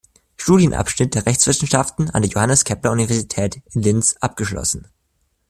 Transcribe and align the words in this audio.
Studienabschnitt 0.35 1.13
der 1.13 1.27
Rechtswissenschaften 1.27 2.09
an 2.09 2.23
der 2.23 2.31
Johannes-Kepler-Universität 2.31 3.61
in 3.73 3.83
Linz 3.83 4.15
abgeschlossen. 4.19 4.87